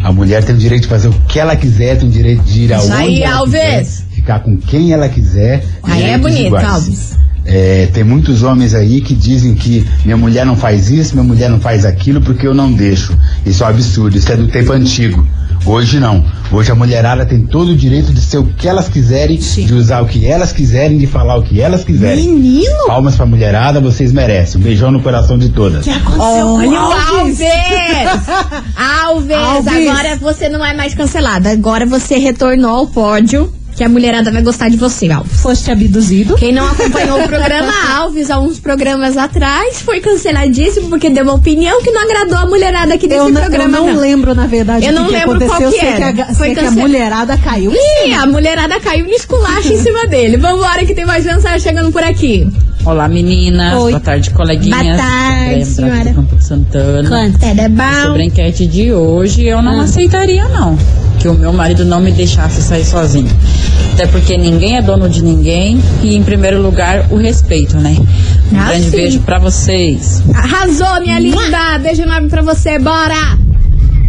A 0.05 0.13
mulher 0.13 0.45
tem 0.45 0.55
o 0.55 0.59
direito 0.59 0.83
de 0.83 0.89
fazer 0.89 1.09
o 1.09 1.13
que 1.27 1.41
ela 1.41 1.57
quiser, 1.57 1.97
tem 1.97 2.07
o 2.07 2.13
direito 2.13 2.43
de 2.43 2.65
ir 2.65 2.71
Isso 2.73 2.75
aonde 2.75 2.93
aí, 2.93 3.23
ela 3.23 3.37
Alves. 3.39 3.55
quiser, 3.55 3.85
ficar 4.15 4.41
com 4.41 4.55
quem 4.59 4.93
ela 4.93 5.09
quiser. 5.09 5.65
Aí 5.83 6.11
é 6.11 6.19
bonito, 6.19 6.47
iguais. 6.49 6.69
Alves. 6.69 7.22
É, 7.45 7.89
tem 7.93 8.05
muitos 8.05 8.43
homens 8.43 8.75
aí 8.75 9.01
que 9.01 9.15
dizem 9.15 9.55
que 9.55 9.87
minha 10.05 10.17
mulher 10.17 10.47
não 10.47 10.57
faz 10.57 10.91
isso, 10.91 11.15
minha 11.15 11.27
mulher 11.27 11.51
não 11.51 11.61
faz 11.61 11.85
aquilo 11.85 12.21
porque 12.21 12.47
eu 12.47 12.55
não 12.55 12.73
deixo. 12.73 13.17
Isso 13.45 13.63
é 13.63 13.67
um 13.67 13.71
absurdo, 13.71 14.17
isso 14.17 14.31
é 14.31 14.37
do 14.37 14.47
tempo 14.47 14.73
antigo. 14.73 15.27
Hoje 15.65 16.01
não. 16.01 16.25
Hoje 16.51 16.73
a 16.73 16.75
mulherada 16.75 17.25
tem 17.25 17.47
todo 17.47 17.71
o 17.71 17.77
direito 17.77 18.13
de 18.13 18.21
ser 18.21 18.39
o 18.39 18.45
que 18.45 18.69
elas 18.69 18.89
quiserem, 18.89 19.39
de 19.39 19.73
usar 19.73 20.01
o 20.01 20.07
que 20.07 20.27
elas 20.27 20.53
quiserem, 20.53 20.99
de 20.99 21.07
falar 21.07 21.37
o 21.37 21.43
que 21.43 21.61
elas 21.61 21.85
quiserem. 21.85 22.29
Menino! 22.29 22.87
Palmas 22.87 23.15
pra 23.15 23.25
mulherada, 23.27 23.81
vocês 23.81 24.13
merecem. 24.13 24.61
Um 24.61 24.65
beijão 24.65 24.91
no 24.91 25.01
coração 25.01 25.39
de 25.39 25.51
todas. 25.51 25.81
O 25.81 25.85
que 25.85 25.91
aconteceu 25.91 26.47
Olha 26.47 26.81
o 26.81 26.93
Alves! 26.93 27.39
Alves! 28.77 29.37
Alves. 29.37 29.89
Agora 29.89 30.17
você 30.17 30.49
não 30.49 30.65
é 30.65 30.75
mais 30.75 30.95
cancelada. 30.95 31.51
Agora 31.51 31.87
você 31.87 32.19
retornou 32.19 32.71
ao 32.71 32.87
pódio. 32.89 33.53
Que 33.83 33.87
a 33.87 33.89
mulherada 33.89 34.31
vai 34.31 34.43
gostar 34.43 34.69
de 34.69 34.77
você, 34.77 35.11
Alves. 35.11 35.41
Foste 35.41 35.69
abduzido. 35.73 36.37
Quem 36.37 36.53
não 36.53 36.65
acompanhou 36.71 37.21
o 37.21 37.27
programa 37.27 37.73
Alves 37.99 38.31
há 38.31 38.39
uns 38.39 38.61
programas 38.61 39.17
atrás 39.17 39.81
foi 39.83 39.99
canceladíssimo 40.01 40.89
porque 40.89 41.11
deu 41.11 41.25
uma 41.25 41.33
opinião 41.35 41.83
que 41.83 41.91
não 41.91 42.01
agradou 42.01 42.39
a 42.39 42.47
mulherada 42.47 42.95
aqui 42.95 43.09
desse 43.09 43.19
Eu, 43.19 43.29
não- 43.29 43.41
eu 43.43 43.49
programa. 43.51 43.77
não, 43.81 43.97
lembro, 43.99 44.37
na 44.37 44.47
verdade, 44.47 44.87
Eu 44.87 44.93
que, 44.93 44.99
não 45.01 45.07
que 45.07 45.13
lembro 45.15 45.31
aconteceu. 45.33 45.57
qual 45.59 45.73
que 45.73 45.81
sei 45.81 45.93
que, 45.97 46.03
era. 46.03 46.23
a, 46.31 46.35
Foi 46.35 46.55
que 46.55 46.61
a 46.61 46.71
mulherada 46.71 47.37
caiu. 47.39 47.73
Ih, 47.75 48.13
a 48.15 48.25
mulherada 48.25 48.79
caiu 48.79 49.05
no 49.05 49.11
esculacho 49.11 49.73
em 49.73 49.79
cima 49.79 50.07
dele. 50.07 50.37
Vambora 50.37 50.87
que 50.87 50.95
tem 50.95 51.05
mais 51.05 51.25
mensagem 51.25 51.59
chegando 51.59 51.91
por 51.91 52.05
aqui. 52.05 52.47
Olá 52.85 53.09
meninas, 53.09 53.75
Oi. 53.81 53.93
boa 53.93 54.01
tarde 54.01 54.31
coleguinhas. 54.31 54.83
Boa 54.83 54.97
tarde, 54.97 55.65
senhora. 55.67 56.05
do 56.05 56.15
Campo 56.15 56.37
de 56.37 56.45
Santana. 56.45 57.09
Quanto? 57.09 57.43
É 57.45 57.69
bom. 57.69 58.03
Sobre 58.07 58.23
a 58.23 58.25
enquete 58.25 58.67
de 58.67 58.93
hoje, 58.93 59.45
eu 59.45 59.59
Ah. 59.59 59.63
não 59.63 59.81
aceitaria 59.81 60.49
não, 60.49 60.77
que 61.21 61.29
o 61.29 61.35
meu 61.35 61.53
marido 61.53 61.85
não 61.85 62.01
me 62.01 62.11
deixasse 62.11 62.61
sair 62.61 62.85
sozinho. 62.85 63.31
Até 63.93 64.07
porque 64.09 64.37
ninguém 64.37 64.79
é 64.79 64.83
dono 64.83 65.09
de 65.09 65.23
ninguém 65.23 65.81
e 66.03 66.17
em 66.17 66.25
primeiro 66.25 66.61
lugar 66.61 67.07
o 67.11 67.17
respeito, 67.17 67.77
né? 67.77 67.97
Um 68.53 68.59
Ah, 68.61 68.69
grande 68.69 68.85
sim. 68.87 68.97
beijo 68.97 69.21
pra 69.21 69.39
vocês. 69.39 70.21
Arrasou, 70.35 71.01
minha 71.03 71.21
linda. 71.21 71.79
Beijo 71.81 72.03
enorme 72.03 72.29
pra 72.29 72.43
você. 72.43 72.79
Bora. 72.81 73.39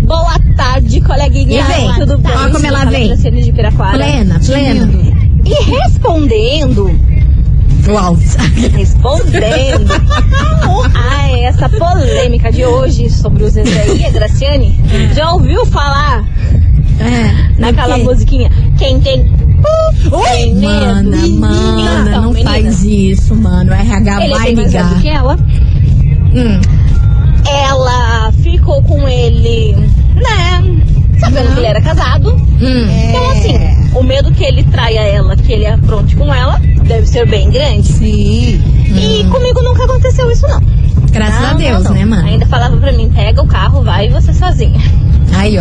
Boa 0.01 0.35
tarde, 0.57 0.99
coleguinha. 0.99 1.59
E 1.59 1.63
vem. 1.63 1.93
Tudo 1.93 2.17
bem? 2.17 2.31
Ó 2.35 2.49
como 2.49 2.65
ela 2.65 2.85
vem. 2.85 3.07
Graciane 3.09 3.43
de 3.43 3.51
Piraquara. 3.51 3.97
Plena, 3.97 4.39
plena. 4.43 4.89
E 5.45 5.63
respondendo, 5.71 6.89
O 7.89 7.97
Alves. 7.97 8.35
respondendo 8.75 9.91
a 10.95 11.39
essa 11.39 11.67
polêmica 11.69 12.51
de 12.51 12.65
hoje 12.65 13.09
sobre 13.09 13.43
o 13.43 13.49
Zezé 13.49 13.93
e 13.95 14.05
a 14.05 14.09
Graciane, 14.09 14.79
já 15.13 15.31
ouviu 15.33 15.65
falar 15.65 16.23
É. 16.99 17.59
naquela 17.59 17.95
quê? 17.95 18.03
musiquinha? 18.03 18.49
Quem 18.77 18.99
tem. 19.01 19.23
tem 20.31 20.55
medo? 20.55 20.67
Mana, 20.67 21.27
mana, 21.27 22.09
Então, 22.09 22.21
não 22.23 22.31
menina, 22.33 22.51
faz 22.51 22.83
isso, 22.83 23.35
mano. 23.35 23.71
O 23.71 23.73
RH 23.73 24.23
Ele 24.23 24.33
vai 24.33 24.45
tem 24.45 24.55
mais 24.55 24.67
ligar. 24.67 25.01
que 25.01 25.09
ela. 25.09 25.35
Hum. 26.33 26.61
Ela 27.45 28.31
ficou 28.41 28.81
com 28.83 29.07
ele, 29.07 29.75
né? 30.15 30.63
Sabendo 31.19 31.53
que 31.53 31.59
ele 31.59 31.67
era 31.67 31.81
casado. 31.81 32.33
Hum. 32.33 32.87
Então, 33.09 33.31
assim, 33.31 33.82
o 33.95 34.03
medo 34.03 34.31
que 34.31 34.43
ele 34.43 34.63
traia 34.63 34.99
ela, 35.01 35.35
que 35.35 35.51
ele 35.51 35.65
apronte 35.65 36.15
com 36.15 36.33
ela, 36.33 36.59
deve 36.85 37.05
ser 37.07 37.27
bem 37.27 37.49
grande. 37.49 37.87
Sim. 37.87 38.61
E 38.95 39.23
comigo 39.29 39.61
nunca 39.63 39.85
aconteceu 39.85 40.29
isso, 40.31 40.47
não. 40.47 40.61
Graças 41.11 41.41
Não, 41.41 41.49
a 41.49 41.53
Deus, 41.53 41.83
não, 41.83 41.91
não. 41.91 41.93
né, 41.93 42.05
mano? 42.05 42.27
Ainda 42.27 42.45
falava 42.47 42.75
pra 42.77 42.91
mim, 42.91 43.11
pega 43.13 43.41
o 43.41 43.47
carro, 43.47 43.83
vai 43.83 44.09
você 44.09 44.33
sozinha. 44.33 44.79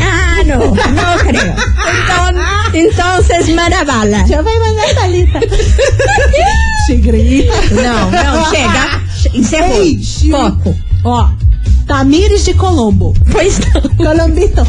Ah, 0.00 0.42
não, 0.44 0.74
não 0.74 1.18
creio. 1.18 1.48
Então, 2.08 2.28
então 2.74 3.16
vocês 3.16 3.48
mandam 3.50 3.84
bala. 3.84 4.24
Já 4.26 4.40
vai 4.42 4.58
mandar 4.58 4.94
Thalita. 4.94 5.40
Tigrita. 6.86 7.52
Não, 7.72 8.10
não, 8.10 8.50
chega. 8.50 9.02
Encerrou. 9.34 9.82
Ei, 9.82 10.02
Chico. 10.02 10.36
Foco. 10.36 10.74
Ó, 11.04 11.28
Tamires 11.86 12.44
de 12.44 12.54
Colombo. 12.54 13.14
Pois 13.32 13.58
não. 13.58 13.80
Colombito. 13.96 14.62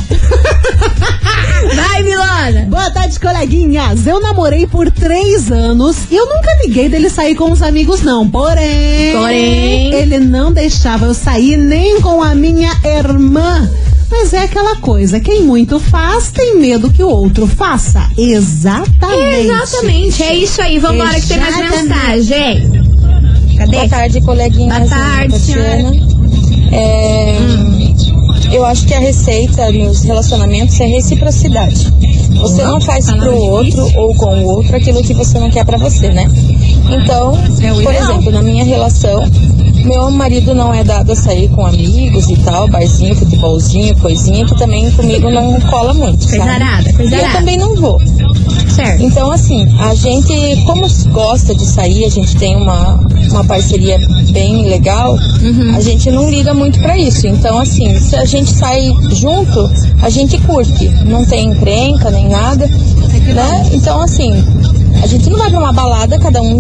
Vai, 1.75 2.01
Milana. 2.01 2.65
Boa 2.69 2.89
tarde, 2.89 3.19
coleguinhas. 3.19 4.07
Eu 4.07 4.21
namorei 4.21 4.65
por 4.65 4.89
três 4.89 5.51
anos 5.51 5.97
e 6.09 6.15
eu 6.15 6.25
nunca 6.25 6.49
liguei 6.63 6.87
dele 6.87 7.09
sair 7.09 7.35
com 7.35 7.51
os 7.51 7.61
amigos, 7.61 8.01
não. 8.01 8.29
Porém, 8.29 9.11
Porém. 9.13 9.93
ele 9.93 10.19
não 10.19 10.51
deixava 10.51 11.05
eu 11.07 11.13
sair 11.13 11.57
nem 11.57 11.99
com 11.99 12.23
a 12.23 12.33
minha 12.33 12.71
irmã. 12.85 13.69
Mas 14.09 14.33
é 14.33 14.39
aquela 14.43 14.77
coisa, 14.77 15.19
quem 15.19 15.43
muito 15.43 15.79
faz 15.79 16.31
tem 16.31 16.57
medo 16.57 16.89
que 16.91 17.03
o 17.03 17.07
outro 17.09 17.45
faça. 17.47 18.09
Exatamente. 18.17 19.47
Exatamente, 19.47 20.23
é 20.23 20.35
isso 20.35 20.61
aí. 20.61 20.79
Vambora 20.79 21.19
que 21.19 21.27
tem 21.27 21.37
mais 21.39 21.55
Exatamente. 21.57 21.83
mensagem. 21.89 22.71
Cadê? 23.57 23.71
Boa 23.77 23.89
tarde, 23.89 24.21
coleguinhas. 24.21 24.77
Boa 24.77 24.89
tarde, 24.89 25.33
Tatiana. 25.33 25.91
É, 26.71 27.37
Eu 28.51 28.65
acho 28.65 28.85
que 28.87 28.93
a 28.93 28.99
receita 28.99 29.71
nos 29.71 30.01
relacionamentos 30.03 30.79
é 30.79 30.85
reciprocidade. 30.85 31.91
Você 32.41 32.63
não 32.63 32.79
faz 32.81 33.11
pro 33.11 33.35
outro 33.35 33.91
ou 33.95 34.15
com 34.15 34.25
o 34.41 34.45
outro 34.55 34.75
aquilo 34.75 35.03
que 35.03 35.13
você 35.13 35.37
não 35.39 35.49
quer 35.51 35.65
pra 35.65 35.77
você, 35.77 36.09
né? 36.09 36.25
Então, 36.89 37.33
por 37.83 37.93
exemplo, 37.93 38.31
na 38.31 38.41
minha 38.41 38.63
relação, 38.63 39.21
meu 39.85 40.09
marido 40.11 40.53
não 40.53 40.73
é 40.73 40.83
dado 40.83 41.11
a 41.11 41.15
sair 41.15 41.49
com 41.49 41.65
amigos 41.65 42.29
e 42.29 42.35
tal, 42.37 42.67
barzinho, 42.69 43.15
futebolzinho, 43.15 43.95
coisinha, 43.97 44.45
que 44.45 44.57
também 44.57 44.89
comigo 44.91 45.29
não 45.29 45.59
cola 45.61 45.93
muito, 45.93 46.27
Coisa 46.27 46.37
sabe? 46.45 46.49
arada, 46.63 46.93
coisa 46.93 47.15
E 47.15 47.17
eu 47.19 47.23
arada. 47.25 47.39
também 47.39 47.57
não 47.57 47.75
vou. 47.75 47.99
Certo. 48.69 49.03
Então, 49.03 49.31
assim, 49.31 49.65
a 49.79 49.93
gente, 49.95 50.63
como 50.65 50.85
gosta 51.11 51.53
de 51.55 51.65
sair, 51.65 52.05
a 52.05 52.09
gente 52.09 52.35
tem 52.37 52.55
uma, 52.55 52.99
uma 53.31 53.43
parceria 53.43 53.97
bem 54.31 54.63
legal, 54.67 55.17
Uhum. 55.41 55.75
a 55.75 55.79
gente 55.81 56.09
não 56.11 56.29
liga 56.29 56.53
muito 56.53 56.79
pra 56.79 56.97
isso. 56.97 57.27
Então, 57.27 57.59
assim, 57.59 57.97
se 57.99 58.15
a 58.15 58.25
gente 58.25 58.51
sai 58.51 58.89
junto, 59.11 59.69
a 60.01 60.09
gente 60.09 60.37
curte. 60.41 60.87
Não 61.05 61.25
tem 61.25 61.47
encrenca 61.49 62.09
nem 62.11 62.29
nada, 62.29 62.67
né? 62.67 63.69
Então, 63.73 64.01
assim, 64.01 64.31
a 65.03 65.07
gente 65.07 65.29
não 65.29 65.37
vai 65.37 65.49
pra 65.49 65.59
uma 65.59 65.73
balada, 65.73 66.17
cada 66.19 66.41
um 66.41 66.57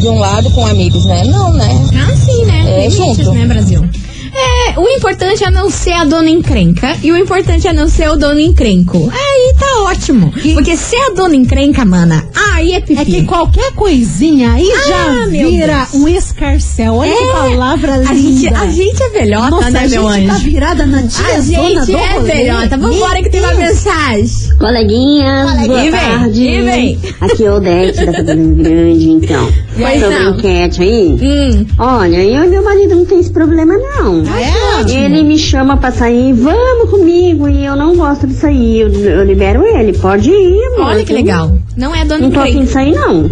de 0.00 0.08
um 0.08 0.18
lado 0.18 0.50
com 0.50 0.66
amigos, 0.66 1.04
né? 1.04 1.24
Não, 1.24 1.52
né? 1.52 1.68
Ah, 1.94 2.16
sim, 2.16 2.44
né? 2.46 2.84
É, 2.84 2.88
Limites, 2.88 3.16
junto. 3.18 3.32
né, 3.32 3.46
Brasil? 3.46 3.84
É, 4.32 4.59
o 4.76 4.88
importante 4.88 5.44
é 5.44 5.50
não 5.50 5.68
ser 5.70 5.92
a 5.92 6.04
dona 6.04 6.28
encrenca 6.30 6.96
e 7.02 7.10
o 7.12 7.16
importante 7.16 7.66
é 7.66 7.72
não 7.72 7.88
ser 7.88 8.08
o 8.10 8.16
dono 8.16 8.38
encrenco. 8.40 9.10
Aí 9.12 9.54
tá 9.58 9.82
ótimo. 9.82 10.32
Porque 10.54 10.76
se 10.76 10.96
é 10.96 11.06
a 11.06 11.10
dona 11.10 11.36
encrenca, 11.36 11.84
mana, 11.84 12.24
aí 12.56 12.72
é 12.72 12.80
pipi. 12.80 13.00
É 13.00 13.04
que 13.04 13.24
qualquer 13.24 13.72
coisinha 13.72 14.52
aí 14.52 14.70
Ah, 14.70 14.88
já 14.88 15.26
vira 15.26 15.86
Deus. 15.90 15.94
um 15.94 16.08
escarcel. 16.08 16.94
Olha 16.94 17.12
que 17.14 17.22
É, 17.22 17.32
palavra 17.32 17.96
linda. 17.98 18.10
a 18.10 18.14
gente, 18.14 18.48
a 18.54 18.66
gente 18.66 19.02
é 19.02 19.08
velhota, 19.10 19.50
Nossa, 19.50 19.70
né, 19.70 19.78
a 19.84 19.88
meu 19.88 20.12
gente 20.12 20.26
tá 20.26 20.32
anjo? 20.34 20.44
virada 20.44 20.86
na 20.86 21.02
tia 21.02 21.26
A 21.36 21.40
gente 21.40 21.94
é 21.94 22.12
rolê. 22.14 22.32
velhota. 22.32 22.76
Vambora 22.76 23.22
que 23.22 23.30
tem 23.30 23.40
uma 23.40 23.54
mensagem. 23.54 24.30
Coleguinhas, 24.58 25.50
Coleguinha. 25.50 25.66
boa 25.68 25.84
E 25.84 25.90
vem, 25.90 26.00
tarde. 26.00 26.42
e 26.44 26.62
vem. 26.62 26.98
Aqui 27.20 27.44
é 27.44 27.50
o 27.50 27.54
Odete 27.56 28.06
da 28.06 28.12
Grande, 28.22 29.10
então. 29.10 29.52
Pois 29.76 30.00
Sobre 30.00 30.18
não. 30.18 30.32
a 30.32 30.36
enquete 30.36 30.82
aí. 30.82 31.18
Hum. 31.22 31.66
Olha, 31.78 32.16
eu 32.24 32.44
e 32.44 32.48
meu 32.48 32.62
marido 32.62 32.96
não 32.96 33.04
tem 33.04 33.20
esse 33.20 33.30
problema, 33.30 33.74
não. 33.74 34.22
É 34.36 34.59
ótimo. 34.78 34.98
Ele 34.98 35.22
me 35.22 35.38
chama 35.38 35.76
pra 35.76 35.90
sair, 35.90 36.32
vamos 36.32 36.90
comigo, 36.90 37.48
e 37.48 37.64
eu 37.64 37.76
não 37.76 37.96
gosto 37.96 38.26
de 38.26 38.34
sair. 38.34 38.80
Eu, 38.80 38.92
eu 38.92 39.24
libero 39.24 39.64
ele, 39.66 39.96
pode 39.98 40.30
ir, 40.30 40.64
amor. 40.74 40.86
Olha 40.86 41.04
que 41.04 41.12
legal. 41.12 41.58
Não 41.76 41.94
é 41.94 42.04
dona 42.04 42.20
Não 42.20 42.30
tô 42.30 42.40
afim 42.40 42.64
de 42.64 42.70
sair, 42.70 42.92
não. 42.92 43.30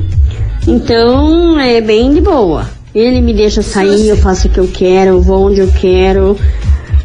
Então, 0.66 1.58
é 1.58 1.80
bem 1.80 2.12
de 2.12 2.20
boa. 2.20 2.68
Ele 2.94 3.20
me 3.20 3.32
deixa 3.32 3.62
sair, 3.62 4.08
eu 4.08 4.16
faço 4.16 4.48
o 4.48 4.50
que 4.50 4.58
eu 4.58 4.68
quero, 4.68 5.12
eu 5.12 5.22
vou 5.22 5.46
onde 5.46 5.60
eu 5.60 5.68
quero. 5.68 6.36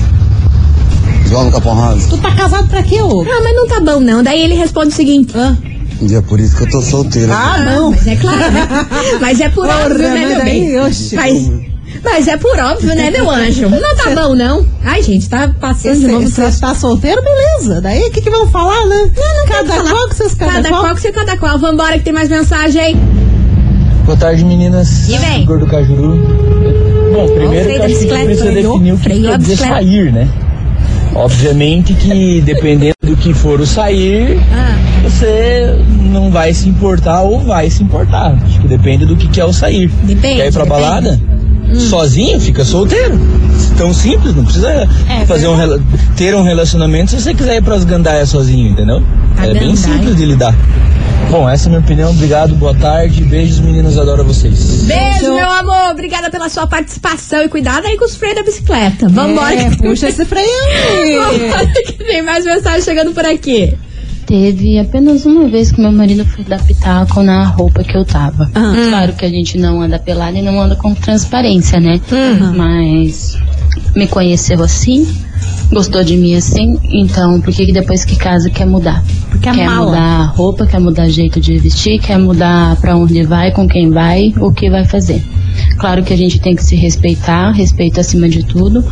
João 1.30 1.50
Capão 1.50 1.74
Raso. 1.74 2.10
Tu 2.10 2.18
tá 2.18 2.36
casado 2.36 2.68
pra 2.68 2.84
quê, 2.84 3.02
ô? 3.02 3.22
Ah, 3.22 3.42
mas 3.42 3.56
não 3.56 3.66
tá 3.66 3.80
bom, 3.80 4.02
não. 4.02 4.22
Daí 4.22 4.42
ele 4.42 4.56
responde 4.56 4.90
o 4.90 4.92
seguinte. 4.92 5.32
Ah, 5.38 5.56
Um 6.02 6.06
dia 6.06 6.22
por 6.22 6.38
isso 6.38 6.54
que 6.58 6.64
eu 6.64 6.70
tô 6.70 6.82
solteiro. 6.82 7.32
Ah, 7.32 7.60
não. 7.60 7.92
Mas 7.92 8.06
é 8.06 8.16
claro, 8.18 8.52
né? 8.52 8.68
Mas 9.22 9.40
é 9.40 9.48
por 9.48 9.66
Porra, 9.66 9.86
óbvio, 9.86 9.98
né, 10.10 10.26
meu 10.26 10.44
bem? 10.44 10.80
oxe. 10.82 11.16
Mas, 11.16 11.52
mas 12.04 12.28
é 12.28 12.36
por 12.36 12.60
óbvio, 12.60 12.94
né, 12.96 13.10
meu 13.10 13.30
anjo? 13.32 13.70
Não 13.70 13.96
tá 13.96 14.10
bom, 14.22 14.36
não. 14.36 14.68
Ai, 14.84 15.02
gente, 15.02 15.30
tá 15.30 15.48
passando 15.62 16.00
de 16.02 16.08
novo. 16.08 16.28
Você 16.28 16.52
tá 16.60 16.76
solteiro, 16.76 17.22
beleza. 17.24 17.80
Daí 17.80 18.02
o 18.02 18.12
que, 18.12 18.20
que 18.20 18.30
vão 18.30 18.48
falar, 18.50 18.86
né? 18.86 19.12
cada 19.48 19.82
qual 19.82 20.10
com 20.10 20.14
seus 20.14 20.34
cada, 20.34 20.52
Cada 20.52 20.70
qual 20.70 20.94
que 20.94 21.02
você 21.02 21.12
cada 21.14 21.38
qual. 21.38 21.58
Vambora 21.58 21.98
que 21.98 22.04
tem 22.04 22.12
mais 22.14 22.28
mensagem. 22.28 22.98
Boa 24.06 24.18
tarde, 24.18 24.44
meninas. 24.44 25.08
E 25.10 25.18
vem. 25.18 25.44
Igor 25.44 25.60
do 25.60 25.66
Cajuru. 25.68 26.18
Bom, 27.14 27.28
primeiro 27.36 27.70
eu 27.70 27.84
acho 27.84 28.00
que 28.00 28.12
a 28.12 28.16
gente 28.18 28.26
precisa 28.26 28.52
definir 28.52 28.94
o 28.94 28.98
que 28.98 29.10
quer 29.10 29.38
dizer 29.38 29.38
bicicleta. 29.38 29.74
sair, 29.76 30.12
né? 30.12 30.28
Obviamente 31.16 31.94
que 31.94 32.42
dependendo 32.46 32.96
do 33.02 33.16
que 33.16 33.34
for 33.34 33.60
o 33.62 33.66
sair, 33.66 34.40
você 35.04 35.78
não 36.12 36.30
vai 36.32 36.54
se 36.54 36.68
importar 36.68 37.22
ou 37.22 37.40
vai 37.40 37.70
se 37.70 37.84
importar. 37.84 38.36
Acho 38.44 38.60
que 38.62 38.68
depende 38.68 39.06
do 39.06 39.16
que, 39.16 39.28
que 39.28 39.40
é 39.40 39.46
o 39.46 39.54
sair. 39.54 39.90
Depende, 40.04 40.38
Quer 40.42 40.48
ir 40.48 40.54
pra 40.54 40.64
depende. 40.64 40.82
balada? 40.82 41.20
Sozinho, 41.90 42.40
fica 42.40 42.64
solteiro. 42.66 43.18
Tão 43.78 43.94
simples, 43.94 44.36
não 44.36 44.44
precisa 44.44 44.70
É, 45.10 45.26
fazer 45.26 45.48
um, 45.48 45.56
rela- 45.56 45.82
ter 46.16 46.36
um 46.36 46.44
relacionamento 46.44 47.12
se 47.12 47.22
você 47.22 47.34
quiser 47.34 47.56
ir 47.58 47.64
pras 47.64 47.84
gandaias 47.86 48.30
sozinho, 48.30 48.70
entendeu? 48.72 49.02
A 49.38 49.48
é 49.48 49.54
bem 49.54 49.76
simples 49.76 50.16
de 50.16 50.26
lidar. 50.26 50.54
Bom, 51.30 51.50
essa 51.50 51.66
é 51.66 51.68
a 51.68 51.70
minha 51.72 51.80
opinião. 51.82 52.12
Obrigado, 52.12 52.54
boa 52.56 52.76
tarde. 52.76 53.24
Beijos, 53.24 53.60
meninas. 53.60 53.98
Adoro 53.98 54.24
vocês. 54.24 54.84
Beijo, 54.84 55.34
meu 55.34 55.50
amor. 55.50 55.92
Obrigada 55.92 56.30
pela 56.30 56.48
sua 56.48 56.68
participação 56.68 57.42
e 57.42 57.50
cuidado 57.50 57.88
aí 57.88 57.98
com 57.98 58.06
os 58.06 58.16
freios 58.16 58.36
da 58.38 58.44
bicicleta. 58.44 59.08
Vambora. 59.10 59.54
É, 59.56 59.70
que 59.70 59.78
tem- 59.78 59.90
puxa 59.90 60.10
esse 60.10 60.26
freio 60.26 60.46
aí. 60.92 61.18
Vambora 61.18 61.66
que 61.86 61.94
tem 61.94 62.22
mais 62.22 62.46
mensagem 62.46 62.82
chegando 62.82 63.14
por 63.14 63.26
aqui. 63.26 63.76
Teve 64.28 64.80
apenas 64.80 65.26
uma 65.26 65.50
vez 65.50 65.72
que 65.72 65.82
meu 65.82 65.92
marido 65.92 66.24
foi 66.26 66.46
dar 66.46 66.64
pitaco 66.64 67.22
na 67.24 67.46
roupa 67.46 67.84
que 67.84 67.98
eu 67.98 68.06
tava. 68.06 68.50
Claro 68.90 69.14
que 69.14 69.26
a 69.26 69.30
gente 69.30 69.58
não 69.58 69.82
anda 69.82 70.00
pelada 70.00 70.38
e 70.38 70.42
não 70.42 70.62
anda 70.62 70.76
com 70.76 70.94
transparência, 70.94 71.80
né? 71.80 72.00
Mas 72.56 73.38
me 73.96 74.08
conheceu 74.08 74.64
assim, 74.64 75.06
gostou 75.74 76.04
de 76.04 76.16
mim 76.16 76.36
assim, 76.36 76.78
então 76.92 77.42
por 77.42 77.54
que 77.54 77.66
que 77.66 77.74
depois 77.74 78.06
que 78.06 78.16
casa 78.16 78.50
quer 78.50 78.66
mudar? 78.66 79.04
Porque 79.30 79.50
é 79.50 79.54
quer 79.54 79.66
mala. 79.68 79.86
mudar 79.86 80.02
a 80.02 80.26
roupa, 80.26 80.66
quer 80.66 80.80
mudar 80.80 81.10
jeito 81.10 81.40
de 81.40 81.58
vestir, 81.58 82.00
quer 82.00 82.18
mudar 82.18 82.76
pra 82.78 82.96
onde 82.96 83.24
vai, 83.24 83.52
com 83.52 83.68
quem 83.68 83.90
vai, 83.90 84.34
o 84.40 84.52
que 84.52 84.70
vai 84.70 84.86
fazer. 84.86 85.24
Claro 85.78 86.04
que 86.04 86.14
a 86.14 86.18
gente 86.18 86.40
tem 86.40 86.56
que 86.56 86.64
se 86.64 86.76
respeitar, 86.76 87.52
respeito 87.52 88.00
acima 88.00 88.30
de 88.30 88.44
tudo, 88.44 88.84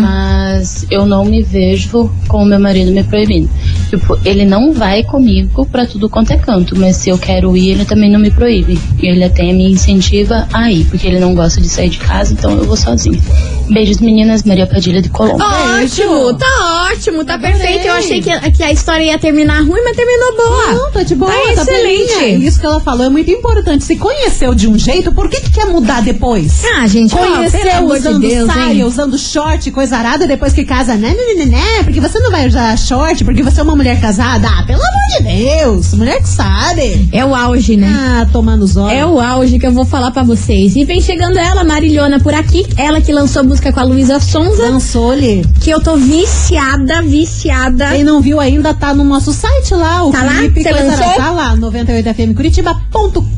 mas 0.00 0.86
eu 0.90 1.04
não 1.06 1.24
me 1.24 1.42
vejo 1.42 2.10
com 2.28 2.42
o 2.42 2.44
meu 2.46 2.58
marido 2.58 2.90
me 2.90 3.02
proibindo. 3.04 3.48
Tipo, 3.88 4.18
ele 4.24 4.44
não 4.44 4.72
vai 4.72 5.02
comigo 5.02 5.66
pra 5.66 5.86
tudo 5.86 6.08
quanto 6.08 6.32
é 6.32 6.36
canto, 6.36 6.76
mas 6.78 6.96
se 6.96 7.10
eu 7.10 7.18
quero 7.18 7.56
ir, 7.56 7.70
ele 7.70 7.84
também 7.84 8.10
não 8.10 8.18
me 8.20 8.30
proíbe. 8.30 8.78
Ele 9.00 9.22
até 9.24 9.44
me 9.52 9.70
incentiva 9.70 10.46
a 10.52 10.70
ir, 10.70 10.84
porque 10.86 11.06
ele 11.06 11.18
não 11.20 11.34
gosta 11.34 11.60
de 11.60 11.68
sair 11.68 11.88
de 11.90 11.98
casa, 11.98 12.32
então 12.32 12.52
eu 12.52 12.64
vou 12.64 12.76
sozinho. 12.76 13.20
Beijos, 13.68 13.98
meninas. 14.00 14.42
Maria 14.44 14.66
Padilha 14.66 15.00
de 15.00 15.08
Colombo. 15.08 15.42
Ótimo, 15.44 16.34
tá 16.34 16.88
ótimo, 16.92 17.24
tá 17.24 17.38
perfeito. 17.38 17.86
Eu 17.86 17.92
achei 17.92 18.20
que, 18.20 18.50
que 18.52 18.62
a 18.62 18.72
história 18.72 19.04
ia 19.04 19.18
terminar 19.18 19.60
ruim, 19.62 19.80
mas 19.84 19.96
terminou 19.96 20.36
boa. 20.36 20.72
Não, 20.72 20.90
tá 20.92 21.02
de 21.02 21.14
boa, 21.14 21.30
Tá 21.30 21.54
tá 21.54 21.62
excelente. 21.62 22.14
boinha. 22.14 22.48
Isso 22.48 22.58
que 22.58 22.66
ela 22.66 22.80
falou 22.80 23.06
é 23.06 23.08
muito 23.08 23.30
importante. 23.30 23.84
Se 23.84 23.96
conheceu 23.96 24.54
de 24.54 24.66
um 24.68 24.78
jeito, 24.78 25.12
por 25.12 25.28
que, 25.28 25.40
que 25.40 25.50
quer 25.50 25.66
mudar 25.66 26.02
depois? 26.12 26.62
Ah, 26.76 26.86
gente, 26.86 27.14
ó, 27.14 27.18
Conheceu 27.18 27.60
de 27.60 27.92
usando 27.92 28.20
Deus, 28.20 28.52
saia, 28.52 28.72
hein? 28.72 28.84
usando 28.84 29.18
short, 29.18 29.70
coisa 29.70 29.96
arada, 29.96 30.26
depois 30.26 30.52
que 30.52 30.64
casa, 30.64 30.94
né, 30.96 31.10
né, 31.10 31.44
né, 31.44 31.46
né, 31.46 31.82
porque 31.82 32.00
você 32.00 32.18
não 32.18 32.30
vai 32.30 32.46
usar 32.46 32.76
short, 32.76 33.24
porque 33.24 33.42
você 33.42 33.60
é 33.60 33.62
uma 33.62 33.76
mulher 33.76 34.00
casada. 34.00 34.48
Ah, 34.48 34.62
pelo 34.66 34.80
amor 34.80 35.00
de 35.18 35.24
Deus, 35.24 35.94
mulher 35.94 36.20
que 36.20 36.28
sabe. 36.28 37.08
É 37.12 37.24
o 37.24 37.34
auge, 37.34 37.76
né? 37.76 37.88
Ah, 37.88 38.26
tomando 38.32 38.62
os 38.62 38.76
olhos. 38.76 38.92
É 38.92 39.06
o 39.06 39.20
auge 39.20 39.58
que 39.58 39.66
eu 39.66 39.72
vou 39.72 39.84
falar 39.84 40.10
pra 40.10 40.22
vocês. 40.22 40.76
E 40.76 40.84
vem 40.84 41.00
chegando 41.00 41.38
ela, 41.38 41.64
Marilhona, 41.64 42.20
por 42.20 42.34
aqui. 42.34 42.66
Ela 42.76 43.00
que 43.00 43.12
lançou 43.12 43.44
música 43.44 43.72
com 43.72 43.80
a 43.80 43.84
Luísa 43.84 44.18
Sonza. 44.20 44.62
Lançou-lhe. 44.62 45.44
Que 45.60 45.70
eu 45.70 45.80
tô 45.80 45.96
viciada, 45.96 47.02
viciada. 47.02 47.88
Quem 47.90 48.04
não 48.04 48.20
viu 48.20 48.40
ainda, 48.40 48.74
tá 48.74 48.94
no 48.94 49.04
nosso 49.04 49.32
site 49.32 49.74
lá, 49.74 50.04
o 50.04 50.10
Tá 50.10 50.22
lá? 50.22 50.32
Felipe 50.32 50.62
Você 50.62 50.70
lançou? 50.70 51.14
Tá 51.14 51.30
lá, 51.30 51.56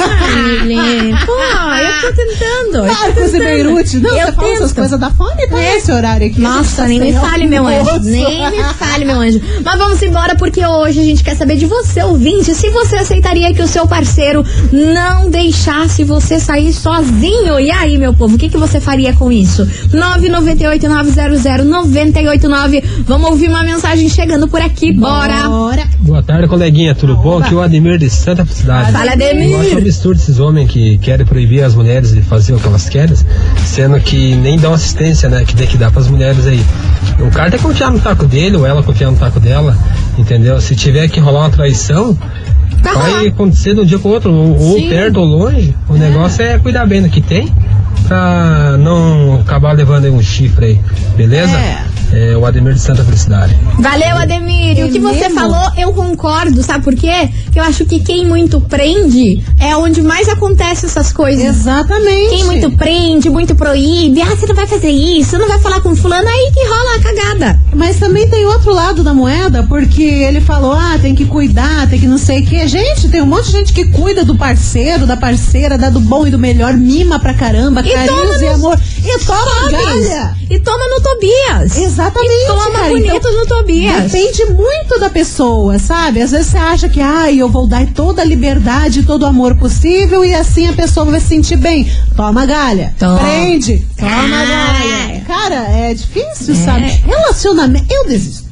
Ai, 0.00 0.64
Lê, 0.66 1.14
pô, 1.24 1.32
eu 1.32 2.00
tô 2.00 2.08
tentando. 2.16 2.76
eu 2.76 2.84
Marcos 2.86 3.34
e. 3.34 3.38
Beirute. 3.38 3.98
Não, 3.98 4.10
eu 4.16 4.26
você 4.26 4.32
fala 4.32 4.48
essas 4.52 4.72
coisas 4.72 4.98
da 5.00 5.10
fome, 5.10 5.46
tá 5.48 5.62
É. 5.62 5.74
nesse 5.74 5.92
horário 5.92 6.26
aqui. 6.26 6.40
Nossa, 6.40 6.82
Tá 6.82 6.88
nem 6.88 7.00
me 7.00 7.12
fale, 7.12 7.46
meu 7.46 7.64
anjo. 7.66 8.00
Nem 8.02 8.50
me 8.50 8.62
fale, 8.74 9.04
meu 9.04 9.20
anjo. 9.20 9.40
Mas 9.64 9.78
vamos 9.78 10.02
embora 10.02 10.34
porque 10.36 10.64
hoje 10.66 11.00
a 11.00 11.04
gente 11.04 11.22
quer 11.24 11.36
saber 11.36 11.56
de 11.56 11.66
você, 11.66 12.02
ouvinte. 12.02 12.52
Se 12.54 12.68
você 12.70 12.96
aceitaria 12.96 13.52
que 13.54 13.62
o 13.62 13.68
seu 13.68 13.86
parceiro 13.86 14.44
não 14.72 15.30
deixasse 15.30 16.02
você 16.04 16.40
sair 16.40 16.72
sozinho. 16.72 17.60
E 17.60 17.70
aí, 17.70 17.96
meu 17.96 18.12
povo, 18.12 18.34
o 18.34 18.38
que, 18.38 18.48
que 18.48 18.56
você 18.58 18.80
faria 18.80 19.12
com 19.14 19.30
isso? 19.30 19.64
998-900-989. 19.92 22.82
Vamos 23.06 23.30
ouvir 23.30 23.48
uma 23.48 23.62
mensagem 23.62 24.08
chegando 24.08 24.48
por 24.48 24.60
aqui. 24.60 24.92
Bora! 24.92 25.48
Bora. 25.48 25.84
Boa 26.00 26.22
tarde, 26.22 26.48
coleguinha. 26.48 26.94
Tudo 26.94 27.16
bom? 27.16 27.38
Aqui 27.38 27.54
é 27.54 27.56
o 27.56 27.60
Ademir 27.62 27.93
de 27.98 28.10
Santa 28.10 28.44
Felicidade. 28.44 28.92
Fala, 28.92 29.14
Eu 29.14 29.60
acho 29.60 29.74
um 29.74 29.78
absurdo 29.78 30.20
esses 30.20 30.38
homens 30.38 30.70
que 30.70 30.98
querem 30.98 31.24
proibir 31.26 31.62
as 31.62 31.74
mulheres 31.74 32.12
de 32.12 32.22
fazer 32.22 32.52
o 32.54 32.58
que 32.58 32.66
elas 32.66 32.88
querem, 32.88 33.14
sendo 33.64 33.98
que 34.00 34.34
nem 34.36 34.58
dão 34.58 34.72
assistência, 34.72 35.28
né? 35.28 35.44
Que 35.44 35.54
tem 35.54 35.66
que 35.66 35.76
dar 35.76 35.90
pras 35.90 36.08
mulheres 36.08 36.46
aí. 36.46 36.64
O 37.20 37.30
cara 37.30 37.50
tem 37.50 37.58
que 37.58 37.64
confiar 37.64 37.90
no 37.90 37.98
taco 38.00 38.26
dele, 38.26 38.56
ou 38.56 38.66
ela 38.66 38.82
confiar 38.82 39.10
no 39.10 39.16
taco 39.16 39.40
dela, 39.40 39.76
entendeu? 40.18 40.60
Se 40.60 40.74
tiver 40.74 41.08
que 41.08 41.20
rolar 41.20 41.40
uma 41.40 41.50
traição, 41.50 42.16
vai 42.82 43.28
acontecer 43.28 43.74
de 43.74 43.80
um 43.80 43.84
dia 43.84 43.98
com 43.98 44.08
o 44.08 44.12
outro, 44.12 44.32
ou, 44.32 44.58
ou 44.58 44.88
perto 44.88 45.20
ou 45.20 45.26
longe. 45.26 45.74
O 45.88 45.94
negócio 45.94 46.42
é 46.42 46.58
cuidar 46.58 46.86
bem 46.86 47.02
do 47.02 47.08
que 47.08 47.20
tem, 47.20 47.52
pra 48.06 48.76
não 48.78 49.40
acabar 49.40 49.72
levando 49.72 50.04
aí 50.04 50.10
um 50.10 50.22
chifre 50.22 50.66
aí, 50.66 50.80
beleza? 51.16 51.56
É. 51.56 51.93
o 52.38 52.46
Ademir 52.46 52.74
de 52.74 52.80
Santa 52.80 53.04
Felicidade. 53.04 53.56
Valeu, 53.78 54.16
Ademir. 54.16 54.78
E 54.78 54.84
o 54.84 54.90
que 54.90 54.98
você 54.98 55.28
mesmo? 55.28 55.34
falou, 55.34 55.72
eu 55.76 55.92
concordo, 55.92 56.62
sabe 56.62 56.84
por 56.84 56.94
quê? 56.94 57.28
Eu 57.54 57.62
acho 57.62 57.84
que 57.84 58.00
quem 58.00 58.26
muito 58.26 58.60
prende 58.60 59.42
é 59.60 59.76
onde 59.76 60.02
mais 60.02 60.28
acontece 60.28 60.86
essas 60.86 61.12
coisas. 61.12 61.44
Exatamente. 61.44 62.30
Quem 62.30 62.44
muito 62.44 62.70
prende, 62.72 63.30
muito 63.30 63.54
proíbe, 63.54 64.20
ah, 64.20 64.34
você 64.36 64.46
não 64.46 64.54
vai 64.54 64.66
fazer 64.66 64.90
isso, 64.90 65.30
você 65.30 65.38
não 65.38 65.48
vai 65.48 65.58
falar 65.58 65.80
com 65.80 65.94
fulano, 65.94 66.26
aí 66.26 66.50
que 66.52 66.64
rola 66.66 66.96
a 66.96 67.00
cagada. 67.00 67.60
Mas 67.74 67.98
também 67.98 68.28
tem 68.28 68.46
outro 68.46 68.72
lado 68.72 69.02
da 69.02 69.14
moeda, 69.14 69.62
porque 69.64 70.02
ele 70.02 70.40
falou, 70.40 70.72
ah, 70.72 70.98
tem 71.00 71.14
que 71.14 71.24
cuidar, 71.24 71.88
tem 71.88 71.98
que 71.98 72.06
não 72.06 72.18
sei 72.18 72.40
o 72.42 72.46
quê. 72.46 72.66
Gente, 72.66 73.08
tem 73.08 73.22
um 73.22 73.26
monte 73.26 73.46
de 73.46 73.52
gente 73.52 73.72
que 73.72 73.84
cuida 73.86 74.24
do 74.24 74.36
parceiro, 74.36 75.06
da 75.06 75.16
parceira, 75.16 75.78
dá 75.78 75.90
do 75.90 76.00
bom 76.00 76.26
e 76.26 76.30
do 76.30 76.38
melhor, 76.38 76.74
mima 76.74 77.18
pra 77.18 77.34
caramba, 77.34 77.80
E 77.80 77.84
toma 77.84 77.94
carinhos 77.94 78.40
e 78.42 78.46
amor. 78.48 78.78
E 79.04 79.18
toma 79.24 79.70
galha. 79.70 80.34
E 80.50 80.58
toma 80.58 80.84
no 80.88 81.00
Tobias. 81.00 81.76
Exatamente. 81.76 82.03
E 82.08 82.46
toma 82.46 82.70
cara. 82.70 82.88
bonito 82.88 83.14
Então, 83.16 83.32
no 83.36 83.46
Tobias. 83.46 84.12
Depende 84.12 84.44
muito 84.52 84.98
da 85.00 85.10
pessoa, 85.10 85.78
sabe? 85.78 86.20
Às 86.22 86.30
vezes 86.32 86.48
você 86.48 86.58
acha 86.58 86.88
que, 86.88 87.00
ai, 87.00 87.36
eu 87.38 87.48
vou 87.48 87.66
dar 87.66 87.86
toda 87.92 88.22
a 88.22 88.24
liberdade, 88.24 89.02
todo 89.02 89.22
o 89.22 89.26
amor 89.26 89.54
possível 89.56 90.24
e 90.24 90.34
assim 90.34 90.68
a 90.68 90.72
pessoa 90.72 91.06
vai 91.06 91.20
se 91.20 91.26
sentir 91.28 91.56
bem. 91.56 91.90
Toma 92.16 92.44
galha. 92.46 92.94
Toma. 92.98 93.18
Prende. 93.18 93.86
Toma 93.98 94.10
Ah. 94.12 94.46
galha. 94.46 95.20
Cara, 95.26 95.54
é 95.70 95.94
difícil, 95.94 96.54
sabe? 96.54 96.86
Relacionamento. 97.06 97.86
Eu 97.92 98.06
desisto. 98.06 98.44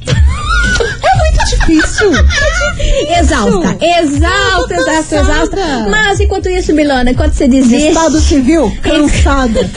É 1.43 1.67
muito 1.67 1.81
difícil. 1.83 2.11
É 2.79 3.19
Exausta, 3.19 3.67
difícil. 3.75 3.99
exausta, 3.99 4.73
exausta, 4.73 4.75
cansada. 4.75 5.15
exausta. 5.33 5.89
Mas 5.89 6.19
enquanto 6.19 6.49
isso, 6.49 6.73
Milana, 6.73 7.11
enquanto 7.11 7.33
você 7.33 7.47
desiste. 7.47 7.89
Estado 7.89 8.19
civil, 8.19 8.71
cansada. 8.81 9.69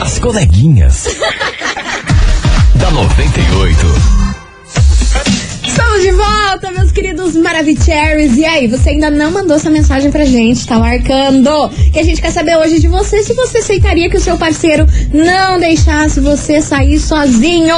As 0.00 0.18
coleguinhas. 0.18 1.06
Da 2.88 2.90
98. 2.90 3.86
Estamos 5.66 6.02
de 6.02 6.12
volta, 6.12 6.70
meus 6.72 6.90
queridos 6.90 7.36
Maravicheries. 7.36 8.36
E 8.36 8.44
aí, 8.44 8.66
você 8.66 8.90
ainda 8.90 9.10
não 9.10 9.30
mandou 9.30 9.56
essa 9.56 9.70
mensagem 9.70 10.10
pra 10.10 10.24
gente, 10.24 10.66
tá 10.66 10.78
marcando? 10.78 11.68
Que 11.92 11.98
a 11.98 12.02
gente 12.02 12.20
quer 12.20 12.30
saber 12.30 12.56
hoje 12.56 12.80
de 12.80 12.88
você 12.88 13.22
se 13.22 13.34
você 13.34 13.58
aceitaria 13.58 14.08
que 14.08 14.16
o 14.16 14.20
seu 14.20 14.38
parceiro 14.38 14.86
não 15.12 15.58
deixasse 15.58 16.20
você 16.20 16.62
sair 16.62 16.98
sozinho. 16.98 17.76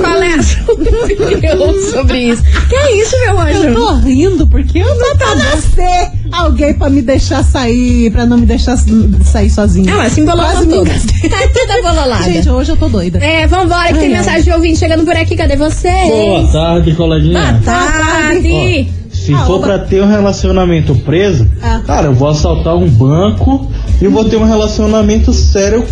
Qual 0.00 0.22
é 0.22 0.34
a 0.34 0.42
sua 0.42 0.74
opinião 0.74 1.80
sobre 1.90 2.18
isso? 2.30 2.42
Que 2.68 2.74
é 2.74 3.02
isso, 3.02 3.16
meu 3.20 3.38
anjo? 3.38 3.62
Eu 3.68 3.74
tô 3.74 3.94
rindo 3.98 4.48
porque 4.48 4.78
eu 4.78 4.98
não 4.98 5.16
tô 5.16 5.36
você 5.36 6.19
alguém 6.32 6.74
pra 6.74 6.88
me 6.90 7.02
deixar 7.02 7.42
sair, 7.44 8.10
pra 8.10 8.24
não 8.26 8.38
me 8.38 8.46
deixar 8.46 8.76
sair 9.24 9.50
sozinho. 9.50 9.92
Ah, 9.98 10.04
assim 10.04 10.22
embolou 10.22 10.44
Quase 10.44 10.66
tudo. 10.68 10.80
engasguei. 10.80 11.30
Tá 11.30 11.36
toda 11.52 11.82
bololada. 11.82 12.24
Gente, 12.24 12.48
hoje 12.50 12.72
eu 12.72 12.76
tô 12.76 12.88
doida. 12.88 13.18
É, 13.18 13.46
vambora, 13.46 13.88
que 13.88 13.94
tem 13.94 14.08
Ai, 14.08 14.12
ai. 14.14 14.18
mensagem 14.18 14.42
de 14.42 14.50
ouvinte 14.52 14.78
chegando 14.78 15.04
por 15.04 15.16
aqui. 15.16 15.36
Cadê 15.36 15.56
você? 15.56 15.90
Boa 15.90 16.46
tarde, 16.52 16.94
coleguinha. 16.94 17.40
Boa 17.40 17.60
tarde. 17.62 18.88
Se 19.10 19.34
Ah, 19.34 19.44
for 19.44 19.56
oba. 19.56 19.66
pra 19.66 19.78
ter 19.80 20.02
um 20.02 20.08
relacionamento 20.08 20.94
preso, 20.96 21.46
Ah. 21.62 21.82
cara, 21.86 22.06
eu 22.06 22.14
vou 22.14 22.28
assaltar 22.28 22.74
um 22.76 22.88
banco 22.88 23.70
e 24.00 24.08
vou 24.08 24.24
ter 24.24 24.36
um 24.36 24.44
relacionamento 24.44 25.32
sério 25.32 25.84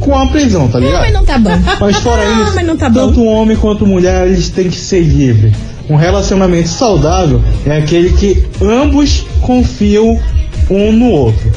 com 0.00 0.16
a 0.16 0.26
prisão, 0.28 0.68
tá 0.68 0.78
Não, 0.78 0.86
ligado? 0.86 1.02
mas 1.02 1.12
não 1.12 1.24
tá 1.24 1.38
bom. 1.38 1.50
Mas 1.80 1.96
fora 1.96 2.24
Não, 2.28 2.44
isso, 2.44 2.54
mas 2.54 2.66
não 2.66 2.76
tá 2.76 2.88
bom. 2.88 3.06
tanto 3.08 3.24
homem 3.24 3.56
quanto 3.56 3.86
mulher, 3.86 4.26
eles 4.28 4.50
têm 4.50 4.68
que 4.70 4.76
ser 4.78 5.00
livres. 5.00 5.52
Um 5.88 5.96
relacionamento 5.96 6.68
saudável 6.68 7.42
é 7.64 7.76
aquele 7.78 8.12
que 8.12 8.44
ambos 8.60 9.24
confiam 9.42 10.20
um 10.68 10.92
no 10.92 11.10
outro. 11.10 11.50